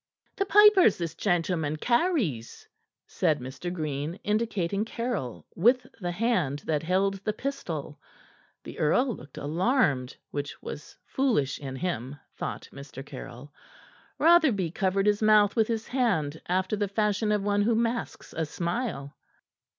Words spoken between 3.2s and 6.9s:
Mr. Green, indicating Caryll with the hand that